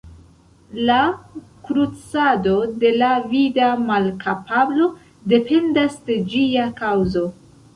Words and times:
La 0.89 0.95
kuracado 1.67 2.55
de 2.85 2.91
la 3.03 3.11
vida 3.35 3.69
malkapablo 3.91 4.89
dependas 5.35 6.01
de 6.09 6.21
ĝia 6.33 6.67
kaŭzo. 6.83 7.25